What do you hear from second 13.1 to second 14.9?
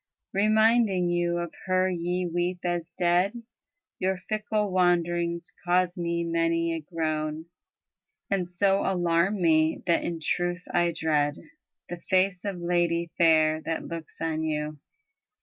fair that looks on you.